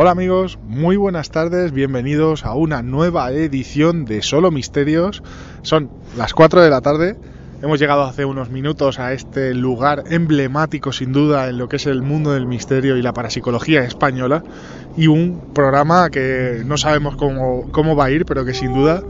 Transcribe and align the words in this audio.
Hola 0.00 0.12
amigos, 0.12 0.60
muy 0.62 0.96
buenas 0.96 1.32
tardes, 1.32 1.72
bienvenidos 1.72 2.44
a 2.44 2.54
una 2.54 2.82
nueva 2.82 3.32
edición 3.32 4.04
de 4.04 4.22
Solo 4.22 4.52
Misterios. 4.52 5.24
Son 5.62 5.90
las 6.16 6.34
4 6.34 6.62
de 6.62 6.70
la 6.70 6.80
tarde, 6.80 7.16
hemos 7.62 7.80
llegado 7.80 8.04
hace 8.04 8.24
unos 8.24 8.48
minutos 8.48 9.00
a 9.00 9.12
este 9.12 9.54
lugar 9.54 10.04
emblemático 10.08 10.92
sin 10.92 11.12
duda 11.12 11.48
en 11.48 11.58
lo 11.58 11.68
que 11.68 11.76
es 11.76 11.86
el 11.86 12.02
mundo 12.02 12.30
del 12.30 12.46
misterio 12.46 12.96
y 12.96 13.02
la 13.02 13.12
parapsicología 13.12 13.82
española 13.82 14.44
y 14.96 15.08
un 15.08 15.52
programa 15.52 16.10
que 16.10 16.62
no 16.64 16.78
sabemos 16.78 17.16
cómo, 17.16 17.68
cómo 17.72 17.96
va 17.96 18.04
a 18.04 18.10
ir, 18.12 18.24
pero 18.24 18.44
que 18.44 18.54
sin 18.54 18.74
duda 18.74 19.02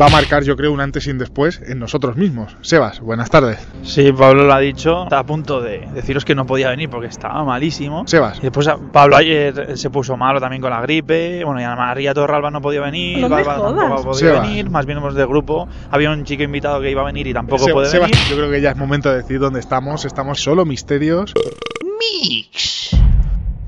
va 0.00 0.06
a 0.06 0.08
marcar 0.08 0.42
yo 0.42 0.56
creo 0.56 0.72
un 0.72 0.80
antes 0.80 1.06
y 1.06 1.10
un 1.10 1.18
después 1.18 1.60
en 1.66 1.78
nosotros 1.78 2.16
mismos. 2.16 2.56
Sebas, 2.62 3.00
buenas 3.00 3.30
tardes. 3.30 3.58
Sí, 3.82 4.12
Pablo 4.12 4.44
lo 4.44 4.52
ha 4.52 4.58
dicho. 4.58 5.04
Está 5.04 5.18
a 5.20 5.26
punto 5.26 5.60
de 5.60 5.88
deciros 5.94 6.24
que 6.24 6.34
no 6.34 6.46
podía 6.46 6.70
venir 6.70 6.88
porque 6.90 7.06
estaba 7.08 7.44
malísimo. 7.44 8.06
Sebas. 8.06 8.38
Y 8.38 8.42
después 8.42 8.68
Pablo 8.92 9.16
ayer 9.16 9.76
se 9.76 9.90
puso 9.90 10.16
malo 10.16 10.40
también 10.40 10.62
con 10.62 10.70
la 10.70 10.80
gripe. 10.80 11.44
Bueno, 11.44 11.60
y 11.60 11.64
Ana 11.64 11.76
María 11.76 12.14
Torralba 12.14 12.50
no 12.50 12.60
podía 12.60 12.80
venir. 12.80 13.18
No 13.20 13.28
jodas. 13.28 13.46
tampoco 13.46 14.02
podía 14.12 14.40
venir. 14.40 14.70
Más 14.70 14.86
bien 14.86 14.98
hemos 14.98 15.14
de 15.14 15.26
grupo. 15.26 15.68
Había 15.90 16.10
un 16.10 16.24
chico 16.24 16.42
invitado 16.42 16.80
que 16.80 16.90
iba 16.90 17.02
a 17.02 17.04
venir 17.06 17.26
y 17.26 17.32
tampoco 17.34 17.64
Seba- 17.64 17.74
puede 17.74 17.88
Sebas, 17.90 18.10
venir. 18.10 18.24
yo 18.30 18.36
creo 18.36 18.50
que 18.50 18.60
ya 18.60 18.70
es 18.70 18.76
momento 18.76 19.10
de 19.10 19.18
decir 19.18 19.38
dónde 19.38 19.60
estamos. 19.60 20.04
Estamos 20.04 20.40
Solo 20.40 20.64
Misterios. 20.64 21.32
Mix. 21.98 22.96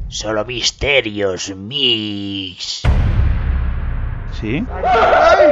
Solo 0.09 0.45
misterios, 0.45 1.53
Mix. 1.57 2.83
Sí. 4.41 4.65
Ay, 4.73 5.49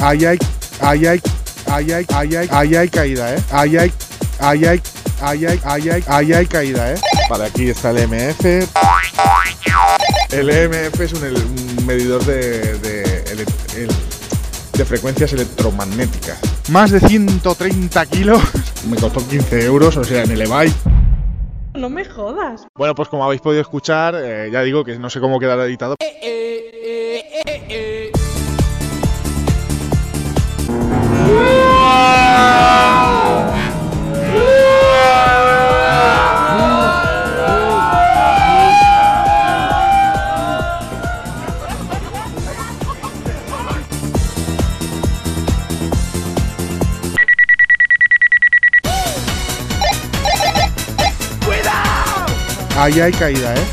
Ahí 0.00 0.24
hay, 0.24 0.38
ahí 0.80 1.06
hay, 1.06 1.20
ahí 1.66 1.92
hay, 1.92 2.06
ahí 2.14 2.36
hay, 2.36 2.48
ahí 2.50 2.76
hay 2.76 2.88
caída, 2.88 3.34
¿eh? 3.34 3.42
Ahí 3.50 3.76
hay, 3.76 3.92
ahí 4.38 4.64
hay, 4.64 4.82
ahí 5.20 5.46
hay, 5.46 5.60
ahí 5.64 5.88
hay, 5.90 6.04
ahí 6.06 6.32
hay 6.32 6.46
caída, 6.46 6.92
¿eh? 6.92 6.96
Para 7.28 7.46
aquí 7.46 7.70
está 7.70 7.90
el 7.90 8.06
MF. 8.06 8.44
El 10.30 10.50
EMF 10.50 11.00
es 11.00 11.12
un, 11.14 11.86
medidor 11.86 12.24
de, 12.24 12.78
de, 12.78 13.02
de, 14.76 14.84
frecuencias 14.84 15.32
electromagnéticas. 15.32 16.38
Más 16.70 16.90
de 16.92 17.00
130 17.00 18.06
kilos. 18.06 18.40
Me 18.88 18.96
costó 18.96 19.26
15 19.26 19.64
euros, 19.64 19.96
o 19.96 20.04
sea, 20.04 20.22
en 20.22 20.30
el 20.30 20.42
eBay. 20.42 20.72
No 21.74 21.90
me 21.90 22.04
jodas. 22.04 22.66
Bueno, 22.76 22.94
pues 22.94 23.08
como 23.08 23.24
habéis 23.24 23.40
podido 23.40 23.60
escuchar, 23.60 24.14
eh, 24.16 24.48
ya 24.52 24.62
digo 24.62 24.84
que 24.84 24.98
no 24.98 25.10
sé 25.10 25.20
cómo 25.20 25.40
quedará 25.40 25.64
editado. 25.64 25.96
Eh. 25.98 26.18
eh 26.22 26.37
Ahí 52.80 53.00
hay 53.00 53.10
caída, 53.10 53.56
¿eh? 53.56 53.66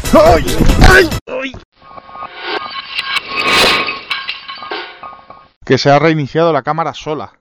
Que 5.63 5.77
se 5.77 5.91
ha 5.91 5.99
reiniciado 5.99 6.51
la 6.51 6.63
cámara 6.63 6.95
sola. 6.95 7.33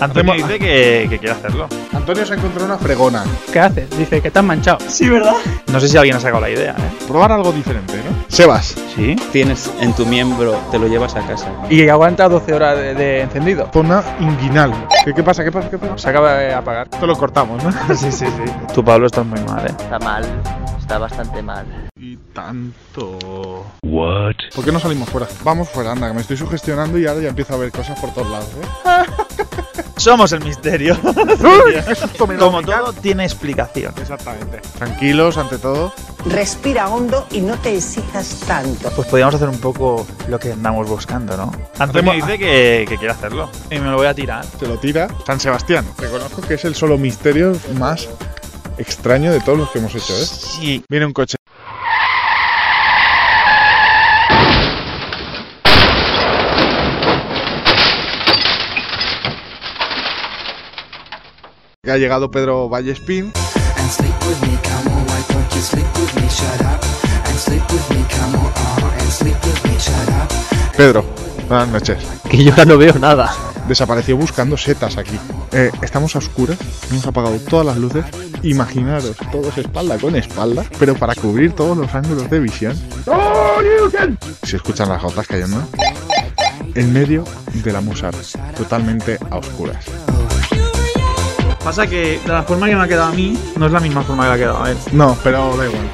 Antonio 0.00 0.34
dice 0.34 0.58
que, 0.58 1.06
que 1.10 1.18
quiere 1.18 1.34
hacerlo. 1.34 1.66
Antonio 1.92 2.24
se 2.24 2.34
encontró 2.34 2.64
una 2.64 2.78
fregona. 2.78 3.24
¿Qué 3.52 3.58
haces? 3.58 3.90
Dice 3.98 4.20
que 4.20 4.30
te 4.30 4.38
has 4.38 4.44
manchado. 4.44 4.78
Sí, 4.86 5.08
¿verdad? 5.08 5.34
No 5.72 5.80
sé 5.80 5.88
si 5.88 5.96
alguien 5.96 6.16
ha 6.16 6.20
sacado 6.20 6.40
la 6.40 6.50
idea, 6.50 6.72
¿eh? 6.72 7.04
Probar 7.08 7.32
algo 7.32 7.50
diferente, 7.52 7.96
¿no? 7.96 8.16
Sebas, 8.28 8.76
Sí. 8.94 9.16
tienes 9.32 9.70
en 9.80 9.92
tu 9.94 10.06
miembro, 10.06 10.56
te 10.70 10.78
lo 10.78 10.86
llevas 10.86 11.16
a 11.16 11.26
casa. 11.26 11.50
Y 11.68 11.88
aguanta 11.88 12.28
12 12.28 12.52
horas 12.54 12.76
de, 12.76 12.94
de 12.94 13.20
encendido. 13.22 13.68
zona 13.72 14.02
inguinal. 14.20 14.72
¿Qué, 15.04 15.12
qué 15.14 15.22
pasa? 15.22 15.42
¿Qué 15.42 15.50
pasa? 15.50 15.68
¿Qué 15.70 15.78
pasa? 15.78 15.98
Se 15.98 16.08
acaba 16.10 16.34
de 16.34 16.54
apagar. 16.54 16.88
Esto 16.92 17.06
lo 17.06 17.16
cortamos, 17.16 17.62
¿no? 17.64 17.72
sí, 17.96 18.10
sí, 18.12 18.26
sí. 18.26 18.52
Tú, 18.74 18.84
Pablo, 18.84 19.06
estás 19.06 19.26
muy 19.26 19.40
mal, 19.40 19.66
¿eh? 19.66 19.70
Está 19.78 19.98
mal, 19.98 20.24
está 20.78 20.98
bastante 20.98 21.42
mal. 21.42 21.66
Y 22.00 22.16
tanto. 22.32 23.64
What? 23.82 24.34
¿Por 24.54 24.64
qué 24.64 24.70
no 24.72 24.78
salimos 24.78 25.08
fuera? 25.08 25.26
Vamos 25.42 25.68
fuera, 25.68 25.92
anda, 25.92 26.06
que 26.08 26.14
me 26.14 26.20
estoy 26.20 26.36
sugestionando 26.36 26.98
y 26.98 27.06
ahora 27.06 27.20
ya 27.22 27.28
empiezo 27.30 27.54
a 27.54 27.58
ver 27.58 27.72
cosas 27.72 27.98
por 27.98 28.10
todos 28.14 28.30
lados, 28.30 28.48
¿eh? 28.62 29.12
Somos 29.98 30.32
el 30.32 30.44
misterio. 30.44 30.96
¡Qué 31.86 31.94
susto 31.94 32.26
me 32.26 32.36
Como 32.36 32.62
todo 32.62 32.92
tiene 32.92 33.24
explicación. 33.24 33.92
Exactamente. 34.00 34.60
Tranquilos, 34.76 35.36
ante 35.36 35.58
todo. 35.58 35.92
Respira 36.26 36.88
hondo 36.88 37.26
y 37.30 37.40
no 37.40 37.56
te 37.58 37.76
exijas 37.76 38.40
tanto. 38.46 38.90
Pues 38.90 39.08
podríamos 39.08 39.34
hacer 39.34 39.48
un 39.48 39.58
poco 39.60 40.06
lo 40.28 40.38
que 40.38 40.52
andamos 40.52 40.88
buscando, 40.88 41.36
¿no? 41.36 41.52
Antonio 41.78 42.12
Hacemos- 42.12 42.26
dice 42.28 42.38
que, 42.38 42.86
que 42.88 42.96
quiere 42.96 43.12
hacerlo. 43.12 43.50
Y 43.70 43.78
me 43.78 43.90
lo 43.90 43.96
voy 43.96 44.06
a 44.06 44.14
tirar. 44.14 44.44
Se 44.58 44.66
lo 44.66 44.78
tira 44.78 45.08
San 45.26 45.40
Sebastián. 45.40 45.84
Reconozco 45.98 46.42
que 46.42 46.54
es 46.54 46.64
el 46.64 46.74
solo 46.74 46.96
misterio 46.98 47.56
más 47.78 48.08
extraño 48.78 49.32
de 49.32 49.40
todos 49.40 49.58
los 49.58 49.70
que 49.70 49.78
hemos 49.80 49.94
hecho, 49.94 50.12
¿eh? 50.14 50.24
Sí. 50.24 50.84
Viene 50.88 51.06
un 51.06 51.12
coche. 51.12 51.36
With 69.46 69.64
me, 69.64 69.78
shut 69.78 70.08
up. 70.10 70.28
Pedro, 70.76 71.04
buenas 71.48 71.68
noches. 71.68 71.98
Que 72.28 72.44
yo 72.44 72.50
ahora 72.50 72.66
no 72.66 72.76
veo 72.76 72.92
nada. 72.98 73.34
Desapareció 73.66 74.16
buscando 74.16 74.56
setas 74.56 74.98
aquí. 74.98 75.18
Eh, 75.52 75.70
estamos 75.82 76.14
a 76.14 76.18
oscuras, 76.18 76.58
hemos 76.90 77.06
apagado 77.06 77.38
todas 77.38 77.66
las 77.66 77.76
luces. 77.78 78.04
Imaginaros, 78.42 79.16
todos 79.32 79.56
espalda 79.56 79.98
con 79.98 80.14
espalda, 80.16 80.64
pero 80.78 80.94
para 80.94 81.14
cubrir 81.14 81.52
todos 81.52 81.76
los 81.76 81.94
ángulos 81.94 82.28
de 82.28 82.40
visión. 82.40 82.76
Si 84.42 84.56
escuchan 84.56 84.88
las 84.88 85.02
gotas 85.02 85.26
cayendo. 85.26 85.62
En 86.74 86.92
medio 86.92 87.24
de 87.54 87.72
la 87.72 87.80
musar, 87.80 88.14
totalmente 88.56 89.18
a 89.30 89.38
oscuras. 89.38 89.84
Pasa 91.68 91.86
que 91.86 92.18
la 92.26 92.42
forma 92.44 92.66
que 92.66 92.74
me 92.74 92.82
ha 92.82 92.88
quedado 92.88 93.12
a 93.12 93.12
mí 93.12 93.38
no 93.58 93.66
es 93.66 93.72
la 93.72 93.78
misma 93.78 94.00
forma 94.02 94.22
que 94.22 94.28
le 94.30 94.34
ha 94.34 94.38
quedado 94.38 94.64
a 94.64 94.70
él. 94.70 94.78
No, 94.90 95.14
pero 95.22 95.54
da 95.54 95.66
igual. 95.66 95.90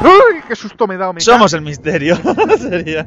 ¡Uy! 0.00 0.42
¡Qué 0.46 0.54
susto 0.54 0.86
me 0.86 0.94
he 0.94 0.96
dado! 0.96 1.12
me 1.12 1.20
Somos 1.20 1.52
el 1.54 1.62
misterio. 1.62 2.16
Sería. 2.56 3.04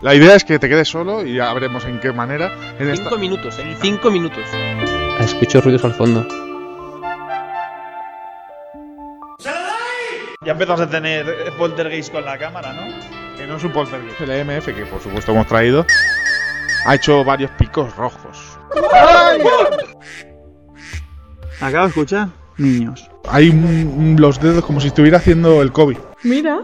La 0.00 0.14
idea 0.14 0.34
es 0.36 0.44
que 0.44 0.58
te 0.58 0.68
quedes 0.68 0.88
solo 0.88 1.24
y 1.24 1.34
ya 1.36 1.52
veremos 1.54 1.84
en 1.86 1.98
qué 2.00 2.12
manera. 2.12 2.52
En 2.78 2.88
esta... 2.90 3.04
Cinco 3.08 3.18
minutos, 3.18 3.58
¿eh? 3.58 3.76
Cinco 3.80 4.10
minutos. 4.10 4.44
Escucho 5.20 5.60
ruidos 5.60 5.84
al 5.84 5.94
fondo. 5.94 6.26
Ya 10.44 10.52
empezamos 10.52 10.80
a 10.82 10.88
tener 10.90 11.26
poltergeist 11.58 12.12
con 12.12 12.24
la 12.24 12.38
cámara, 12.38 12.72
¿no? 12.72 12.82
Que 13.36 13.46
no 13.46 13.56
es 13.56 13.64
un 13.64 13.72
poltergeist. 13.72 14.20
El 14.20 14.30
EMF, 14.30 14.66
que 14.66 14.86
por 14.86 15.00
supuesto 15.00 15.32
hemos 15.32 15.46
traído, 15.46 15.84
ha 16.84 16.94
hecho 16.94 17.24
varios 17.24 17.50
picos 17.52 17.96
rojos. 17.96 18.58
Acabo 21.60 21.84
de 21.84 21.88
escuchar. 21.88 22.28
Niños. 22.58 23.10
Hay 23.28 23.48
un- 23.48 23.64
un- 23.64 24.16
los 24.20 24.40
dedos 24.40 24.64
como 24.64 24.80
si 24.80 24.88
estuviera 24.88 25.18
haciendo 25.18 25.62
el 25.62 25.72
COVID. 25.72 25.98
Mira. 26.22 26.60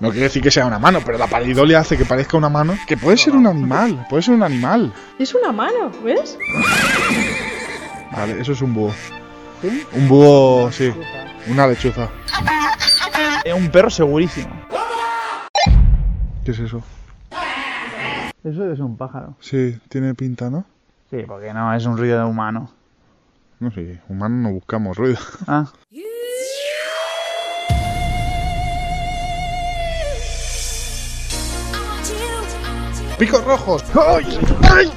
No 0.00 0.10
quiere 0.10 0.24
decir 0.24 0.42
que 0.42 0.50
sea 0.50 0.66
una 0.66 0.78
mano, 0.78 1.00
pero 1.04 1.18
la 1.18 1.26
palidolia 1.26 1.80
hace 1.80 1.96
que 1.96 2.04
parezca 2.04 2.36
una 2.36 2.48
mano. 2.48 2.74
Que 2.86 2.96
puede 2.96 3.16
ser 3.16 3.34
un 3.34 3.46
animal, 3.46 4.06
puede 4.10 4.22
ser 4.22 4.34
un 4.34 4.42
animal. 4.42 4.92
Es 5.18 5.34
una 5.34 5.52
mano, 5.52 5.90
¿ves? 6.02 6.36
Vale, 8.12 8.40
eso 8.40 8.52
es 8.52 8.60
un 8.60 8.74
búho. 8.74 8.92
Un 9.92 10.08
búho, 10.08 10.70
sí. 10.72 10.92
Una 11.48 11.66
lechuza. 11.66 12.08
Es 13.44 13.54
un 13.54 13.70
perro 13.70 13.90
segurísimo. 13.90 14.50
¿Qué 16.44 16.50
es 16.50 16.58
eso? 16.58 16.82
Eso 18.42 18.70
es 18.70 18.78
un 18.78 18.96
pájaro. 18.96 19.36
Sí, 19.40 19.78
tiene 19.88 20.14
pinta, 20.14 20.50
¿no? 20.50 20.64
Sí, 21.10 21.18
porque 21.26 21.54
no 21.54 21.72
es 21.72 21.86
un 21.86 21.96
ruido 21.96 22.18
de 22.18 22.24
humano. 22.24 22.70
No 23.60 23.70
sé, 23.70 24.00
humano 24.08 24.34
no 24.36 24.52
buscamos 24.52 24.96
ruido. 24.96 25.18
Ah. 25.46 25.66
¡Picos 33.18 33.44
rojos! 33.44 33.84
¡Ay! 33.94 34.38
¡Ay! 34.62 34.90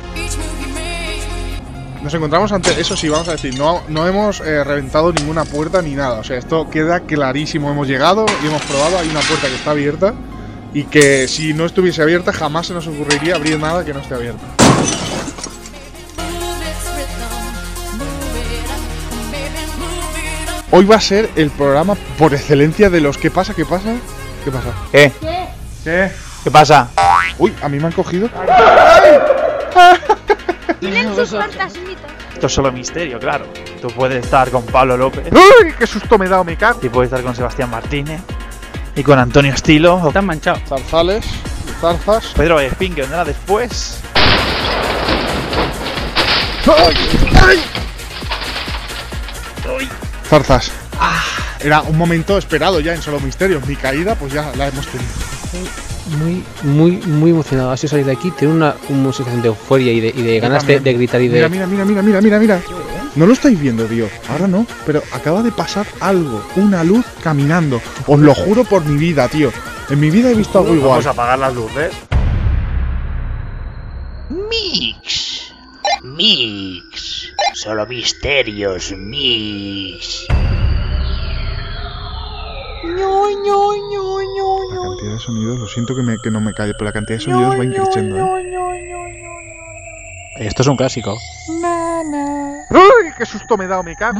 Nos 2.01 2.13
encontramos 2.13 2.51
ante, 2.51 2.79
eso 2.79 2.95
sí, 2.95 3.09
vamos 3.09 3.27
a 3.27 3.31
decir, 3.33 3.57
no, 3.57 3.83
no 3.89 4.07
hemos 4.07 4.39
eh, 4.39 4.63
reventado 4.63 5.11
ninguna 5.11 5.45
puerta 5.45 5.81
ni 5.81 5.93
nada. 5.93 6.19
O 6.19 6.23
sea, 6.23 6.37
esto 6.37 6.69
queda 6.69 7.01
clarísimo. 7.01 7.69
Hemos 7.69 7.87
llegado 7.87 8.25
y 8.43 8.47
hemos 8.47 8.61
probado, 8.63 8.97
hay 8.97 9.09
una 9.09 9.19
puerta 9.19 9.47
que 9.47 9.55
está 9.55 9.71
abierta 9.71 10.13
y 10.73 10.83
que 10.83 11.27
si 11.27 11.53
no 11.53 11.65
estuviese 11.65 12.01
abierta 12.01 12.33
jamás 12.33 12.67
se 12.67 12.73
nos 12.73 12.87
ocurriría 12.87 13.35
abrir 13.35 13.59
nada 13.59 13.83
que 13.83 13.93
no 13.93 13.99
esté 13.99 14.15
abierta. 14.15 14.43
Hoy 20.71 20.85
va 20.85 20.95
a 20.95 21.01
ser 21.01 21.29
el 21.35 21.49
programa 21.49 21.95
por 22.17 22.33
excelencia 22.33 22.89
de 22.89 23.01
los 23.01 23.17
¿Qué 23.17 23.31
pasa? 23.31 23.53
¿Qué 23.53 23.65
pasa? 23.65 23.95
¿Qué 24.43 24.51
pasa? 24.51 24.73
¿Qué? 24.91 25.11
¿Qué? 25.19 25.47
¿Qué 25.83 26.26
pasa? 26.51 26.89
Uy, 27.37 27.53
a 27.61 27.69
mí 27.69 27.79
me 27.79 27.87
han 27.87 27.93
cogido. 27.93 28.29
Esto 32.33 32.47
es 32.47 32.53
solo 32.53 32.71
misterio, 32.71 33.19
claro. 33.19 33.47
Tú 33.81 33.87
puedes 33.89 34.23
estar 34.23 34.49
con 34.49 34.63
Pablo 34.65 34.97
López 34.97 35.25
¡Uy! 35.31 35.73
¡Qué 35.77 35.85
susto 35.87 36.17
me 36.17 36.25
he 36.25 36.29
dado, 36.29 36.43
me 36.43 36.55
cago! 36.55 36.79
y 36.81 36.89
puedes 36.89 37.11
estar 37.11 37.23
con 37.23 37.35
Sebastián 37.35 37.69
Martínez 37.69 38.21
y 38.95 39.03
con 39.03 39.19
Antonio 39.19 39.53
Estilo 39.53 40.07
Están 40.07 40.25
manchados. 40.25 40.61
Zarzales 40.67 41.25
y 41.25 41.81
zarzas. 41.81 42.33
Pedro 42.35 42.59
Espín 42.59 42.95
que 42.95 43.01
vendrá 43.01 43.23
después. 43.23 43.99
Zarzas. 50.27 50.71
Era 51.59 51.81
un 51.81 51.97
momento 51.97 52.37
esperado 52.37 52.79
ya 52.79 52.93
en 52.93 53.01
Solo 53.01 53.19
Misterios. 53.19 53.65
Mi 53.65 53.75
caída, 53.75 54.15
pues 54.15 54.33
ya 54.33 54.51
la 54.55 54.67
hemos 54.67 54.85
tenido. 54.87 55.09
Muy, 56.07 56.43
muy, 56.63 56.91
muy 57.05 57.31
emocionado. 57.31 57.71
Así 57.71 57.87
salir 57.87 58.05
de 58.05 58.13
aquí, 58.13 58.31
tener 58.31 58.53
una, 58.53 58.75
una 58.89 59.11
sensación 59.11 59.41
de 59.41 59.49
euforia 59.49 59.91
y 59.91 59.99
de, 59.99 60.07
y 60.07 60.21
de 60.21 60.39
ganas 60.39 60.65
de, 60.65 60.79
de 60.79 60.93
gritar 60.93 61.21
y 61.21 61.27
de. 61.27 61.49
Mira, 61.49 61.49
mira, 61.49 61.67
mira, 61.67 61.85
mira, 61.85 62.01
mira, 62.01 62.21
mira, 62.21 62.39
mira. 62.39 62.61
No 63.15 63.25
lo 63.25 63.33
estáis 63.33 63.59
viendo, 63.59 63.85
tío. 63.85 64.07
Ahora 64.29 64.47
no, 64.47 64.65
pero 64.85 65.01
acaba 65.11 65.41
de 65.41 65.51
pasar 65.51 65.87
algo. 65.99 66.41
Una 66.55 66.83
luz 66.83 67.05
caminando. 67.23 67.81
Os 68.05 68.19
lo 68.19 68.33
juro 68.35 68.63
por 68.63 68.85
mi 68.85 68.95
vida, 68.97 69.27
tío. 69.27 69.51
En 69.89 69.99
mi 69.99 70.11
vida 70.11 70.29
he 70.29 70.35
visto 70.35 70.59
algo 70.59 70.75
igual. 70.75 70.89
Vamos 70.91 71.07
a 71.07 71.09
apagar 71.09 71.39
las 71.39 71.53
luces. 71.55 71.91
Mix. 74.29 75.53
Mix. 76.03 77.33
Solo 77.53 77.87
misterios, 77.87 78.93
Mix. 78.95 80.27
La 84.69 84.81
cantidad 84.81 85.13
de 85.13 85.19
sonidos, 85.19 85.59
lo 85.59 85.67
siento 85.67 85.95
que, 85.95 86.01
me, 86.03 86.17
que 86.17 86.31
no 86.31 86.41
me 86.41 86.53
calle, 86.53 86.73
pero 86.73 86.85
la 86.85 86.91
cantidad 86.91 87.17
de 87.17 87.23
sonidos 87.23 87.57
va 87.57 87.63
increciendo, 87.63 88.17
¿eh? 88.17 88.43
Esto 90.39 90.61
es 90.61 90.67
un 90.67 90.77
clásico. 90.77 91.17
¡Uy! 92.69 93.11
¡Qué 93.17 93.25
susto 93.25 93.57
me 93.57 93.65
he 93.65 93.67
dado, 93.67 93.83
me 93.83 93.95
cago! 93.95 94.19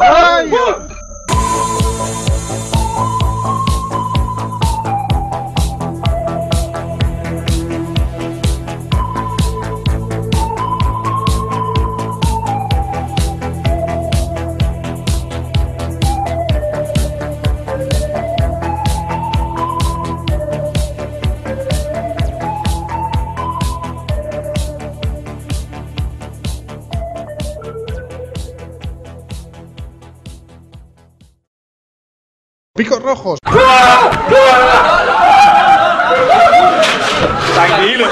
¡Ay! 0.00 0.50
¡Picos 32.76 33.00
rojos! 33.00 33.38
Tranquilo. 37.54 38.06